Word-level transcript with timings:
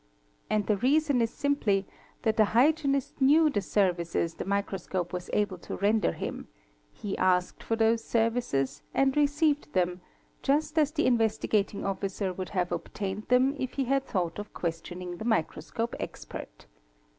And 0.49 0.65
the 0.65 0.77
reason 0.77 1.21
is 1.21 1.29
simply 1.29 1.85
that 2.23 2.35
the 2.35 2.45
hygienist 2.57 3.21
knew 3.21 3.51
the 3.51 3.61
services 3.61 4.33
the 4.33 4.45
microscope 4.45 5.13
was 5.13 5.29
able 5.31 5.59
to 5.59 5.75
render 5.77 6.11
him; 6.13 6.47
he 6.91 7.15
asked 7.19 7.61
for 7.61 7.75
those 7.75 8.03
services 8.03 8.81
and 8.95 9.15
received 9.15 9.73
them, 9.73 10.01
just 10.41 10.79
as 10.79 10.91
the 10.91 11.05
Investi 11.05 11.47
gating 11.47 11.85
Officer 11.85 12.33
would 12.33 12.49
have 12.49 12.71
obtained 12.71 13.27
them 13.27 13.55
if 13.59 13.73
he 13.73 13.83
had 13.83 14.03
thought 14.07 14.39
of 14.39 14.55
questioning 14.55 15.17
the 15.17 15.25
microscope 15.25 15.93
expert. 15.99 16.65